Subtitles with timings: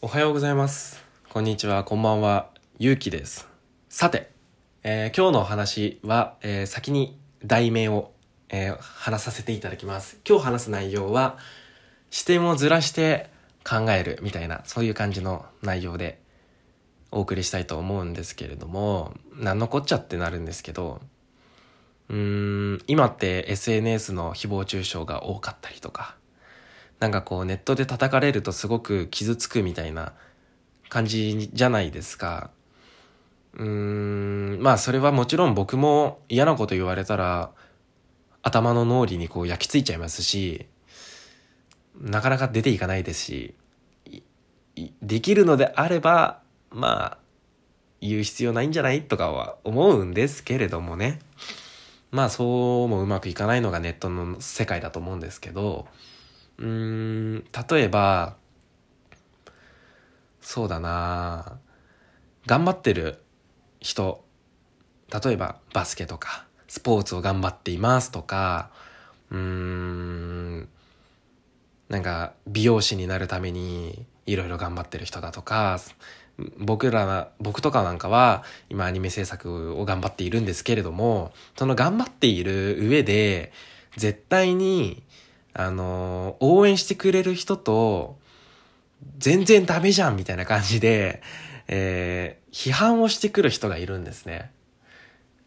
[0.00, 1.02] おはようございます。
[1.30, 3.48] こんにちは、こんばんは、ゆうきです。
[3.88, 4.30] さて、
[4.82, 8.12] えー今日のお話は、えー先に題名を、
[8.50, 10.18] えー話させていただきます。
[10.28, 11.38] 今日話す内容は、
[12.10, 13.30] 視点をずらして
[13.68, 16.20] 考えるみたいな、そういう感じの内容で
[17.10, 21.00] お送りしたいと思うんですけれども、なんのこっちゃってなるんですけど、
[22.10, 22.16] うー
[22.76, 26.16] ん、今って SNS の誹謗中傷が多かったりとか、
[27.04, 30.14] なんかこうネットで叩かれるとすごく傷つくみたいな
[30.88, 32.50] 感じじゃないですか。
[33.52, 33.66] うー
[34.56, 37.50] ん、まあそれはもちろん僕も嫌なこと言われたら
[38.42, 40.64] 頭の脳裏にこう焼き付いちゃいますし、
[42.00, 43.54] なかなか出ていかないですし、
[45.02, 46.40] できるのであれば、
[46.70, 47.18] まあ、
[48.00, 51.18] 言う必要ないんじゃないとかは思うんですけれどもね。
[52.12, 55.86] まあそうもうまくいかないのがネットの世界だと思うんですけど、
[56.58, 58.36] うん、例えば、
[60.40, 61.58] そうだな
[62.46, 63.22] 頑張ってる
[63.80, 64.24] 人、
[65.10, 68.70] 例えばバスケとか、スポーツを頑張っていますとか、
[69.30, 70.68] うーん、
[71.88, 75.78] なんか美容師になるためにいろいろ頑張ってる人だとか、
[76.58, 83.52] 僕ら、僕とかなんかは今アニメ制作を頑張っているんですけれども、その頑張っている上で、
[83.96, 85.02] 絶対に、
[85.54, 88.18] あの、応援してくれる人と、
[89.18, 91.22] 全然ダメじゃんみたいな感じで、
[91.68, 94.52] えー批判をしてくる人がいるんですね。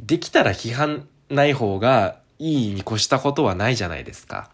[0.00, 4.50] できたら批判ない方がいいに越したことはないじゃないですか。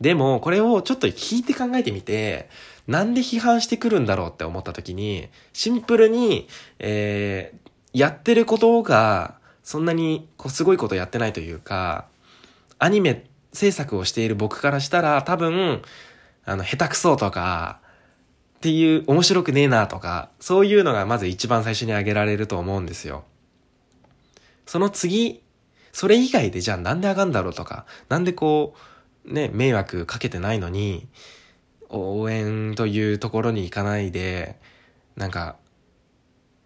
[0.00, 2.48] でも、これをちょっと引いて考えてみて、
[2.86, 6.46] なんで批判してくるんだろうって思った時に、シンプルに、
[6.78, 12.06] えーやってることが、そんなにこうすごいことやってないというか、
[12.78, 15.82] アニメ制作をしている僕からしたら、多分、
[16.44, 17.80] あの、下手くそとか、
[18.58, 23.24] っていう、面白くねえなとか、そういうのがまず一番最初に挙げられると思うんですよ。
[24.66, 25.42] その次、
[25.92, 28.74] それ以外でじゃあなんであがんだろうとか、なんでこ
[29.24, 31.06] う、ね、迷惑かけてないのに、
[31.88, 34.56] 応援というところに行かないで、
[35.16, 35.56] なんか、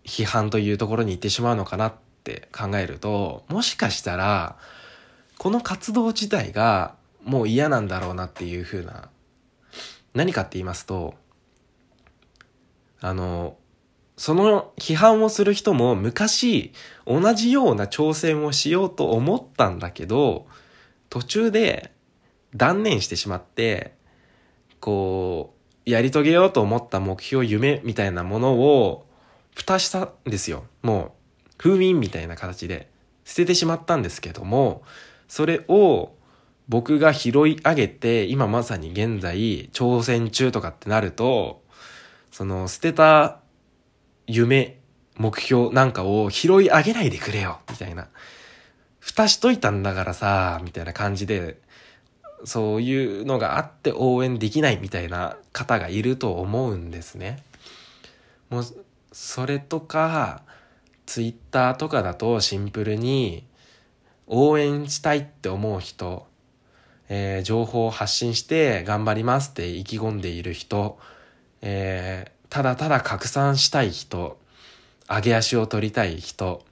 [0.05, 1.95] 批判というところに行ってしまうのかなっ
[2.25, 4.57] て考えると、もしかしたら、
[5.43, 6.95] この活動自体が
[7.25, 9.09] もう嫌なんだろうなっていう風な、
[10.15, 11.15] 何かって言いますと、
[13.01, 13.57] あの、
[14.17, 16.73] その批判をする人も昔
[17.09, 20.47] 同じような挑戦をしようと思ったんだけど、
[21.11, 21.91] 途中で
[22.55, 23.97] 断念してしまって、
[24.79, 29.09] こう、やり遂げようと思った目標、夢みたいなものを
[29.57, 30.67] 蓋したんですよ。
[30.83, 31.17] も
[31.49, 32.89] う、封印みたいな形で
[33.25, 34.85] 捨ててしまったんですけども、
[35.33, 36.15] それを
[36.69, 41.63] 僕が拾い上げて、今まさに現在挑戦中とかってなると、
[42.31, 43.41] その捨てた
[44.27, 44.79] 夢、
[45.17, 48.09] 目標なんかを拾い上げないでくれよ、みたいな。
[49.01, 51.59] 蓋しといたんだからさ、みたいな感じで、
[52.45, 57.43] そういうのがあって応援できないみたいな方がいると思うんですね。
[58.51, 58.65] もう、
[59.13, 60.43] それとか、
[61.07, 63.47] ツイッターとかだとシンプルに
[64.35, 66.27] 応援したいって思う人、
[67.11, 70.99] えー情報を発信して頑張りますって意気込んでいる人、
[71.61, 74.39] えーただただ拡散したい人、
[75.09, 76.65] 上げ足を取りたい人、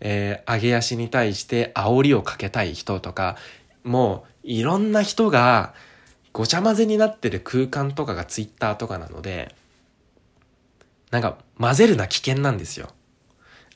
[0.00, 3.36] えー上げ足に対して煽りをかけたい人とか、
[3.82, 5.72] もういろんな人が
[6.34, 9.54] ごちゃ混ぜになってる空間とかがツイッターとかなので、
[11.10, 12.90] なんか混ぜるな危険なんですよ。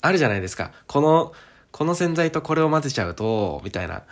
[0.02, 0.72] あるじゃないですか。
[0.86, 1.32] この、
[1.74, 4.04] この洗剤とこれを混ぜちゃうと、みたいな。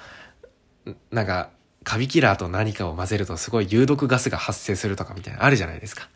[1.12, 1.50] なんか、
[1.84, 6.08] カビキラーと何かを混ぜるとすごい有毒ガスが発生するとかみたいな、あるじゃないですか。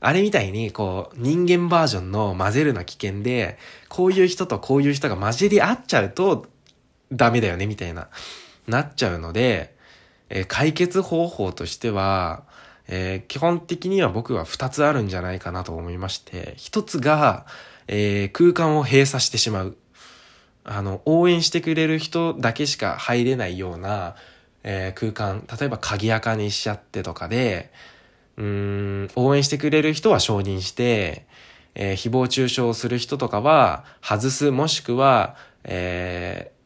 [0.00, 3.58] あれみたいに、こう、人間バージョンの混ぜるな危険で、
[3.90, 6.46] こういう人とこういう人が混じり合っちゃうと、
[7.12, 8.08] ダメだよね、みたいな、
[8.66, 9.76] なっちゃうので、
[10.30, 12.44] えー解決方法としては、
[12.88, 17.44] えー基本的には僕は二つあるんじゃないかなと思いまして、一つが、
[17.88, 19.76] えー空間を閉鎖してしまう。
[20.64, 24.14] あの、応援してくれる人だけしか入れないような、
[24.62, 27.72] えー空間、例えば鍵垢にしちゃってとかで、
[28.36, 31.26] うん、応援してくれる人は承認して、
[31.74, 36.62] えー誹謗中傷する人とかは外す、もしくは、えー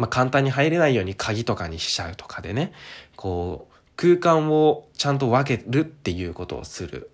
[0.00, 2.72] まあ、簡単に入れないように鍵とかにしちゃうとかでね、
[3.16, 7.10] こう、空間をちゃんと分けるっていうことをする。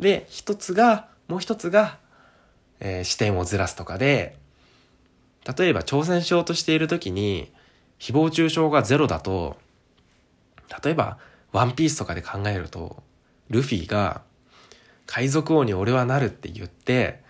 [0.00, 1.98] で、一つが、もう一つが、
[2.80, 4.36] えー視点をずらすとかで、
[5.44, 7.52] 例えば挑戦しようとしている時に、
[7.98, 9.56] 誹謗中傷がゼロだと、
[10.82, 11.18] 例えば、
[11.52, 13.02] ワンピースとかで考えると、
[13.48, 14.22] ルフィが
[15.06, 17.22] 海賊王に俺はなるって言って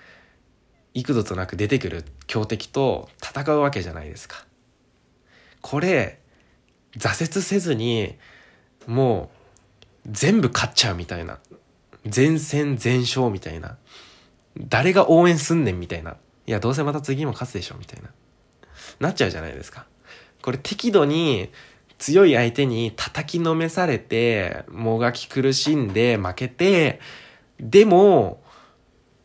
[0.94, 4.44] 幾度となく出てくる強敵と戦うわけじゃないですか。
[5.60, 6.18] これ
[6.96, 8.16] 挫折せずに
[8.86, 9.30] も
[10.04, 11.38] う全部勝っちゃうみたいな。
[12.04, 13.78] 全戦全勝みたいな。
[14.58, 16.16] 誰が応援すんねんみたいな。
[16.48, 18.08] いやどうせまた次も勝つでしょみたいな
[19.00, 19.86] なっちゃうじゃないですか。
[20.42, 21.50] これ適度に
[21.98, 27.00] 強い相手に叩きのめされて、もがき苦しんで負けて、
[27.60, 28.42] でも、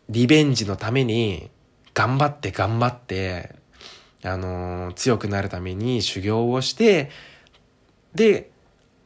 [0.09, 1.49] リベンジのために、
[1.93, 3.55] 頑張って頑張って、
[4.23, 7.09] あのー、強くなるために修行をして、
[8.15, 8.49] で、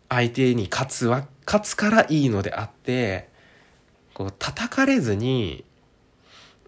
[0.10, 3.30] 相手に勝つは、勝つからいいのであって、
[4.14, 5.66] こう、叩かれずに、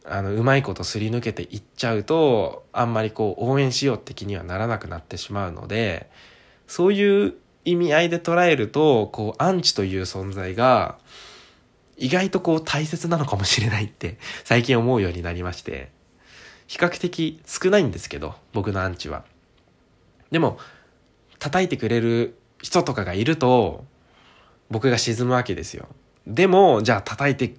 [0.06, 6.10] あの、うまいことすり抜けていっちゃうと、あんまりこう、応援しようって気にはならなくなってしまうので、
[6.68, 7.36] そういう
[7.66, 10.98] 意味合いで捉えると、こう、アンチという存在が、
[11.98, 15.92] 意外とこう、大切なのかもしれないって、最近思うようになりまして、
[16.68, 19.26] 比較的少ないんですけど、僕のアンチは。
[20.32, 20.60] でも、
[21.40, 23.86] 叩いてくれる人とかがいると、
[24.70, 25.88] 僕が沈むわけですよ。
[26.30, 27.56] でも、じゃあ叩いて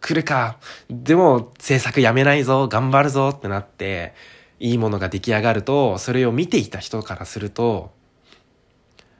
[0.00, 0.58] くるか。
[0.88, 4.14] でも、制作やめないぞ、頑張るぞってなって、
[4.60, 7.92] いいものが出来上がると、それを見ていた人からすると、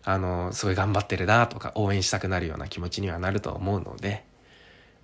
[0.04, 4.24] あの、すごい頑張ってるなとか応援したくなるような気持ちにはなると思うので、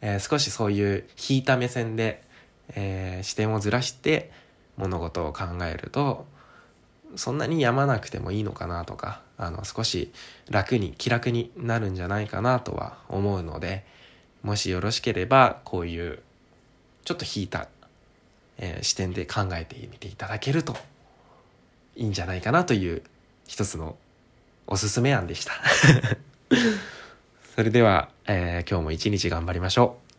[0.00, 2.22] えー、少しそういう引いた目線で、
[2.74, 4.30] えー、視点をずらして
[4.76, 6.26] 物事を考えると、
[7.16, 10.12] そんなにやまなくてもいいのかなとか、あの、少し
[10.50, 13.84] 楽に、気楽になるんじゃないかなとは思うので、
[14.42, 16.20] もしよろしければ、こういう、
[17.04, 17.68] ちょっと引いた、
[18.58, 20.76] えー、視点で考えてみていただけると、
[21.96, 23.02] いいんじゃないかなという、
[23.46, 23.96] 一つの
[24.66, 25.52] おすすめ案でした
[27.54, 30.11] それでは、えー、今日も一日頑張りましょう。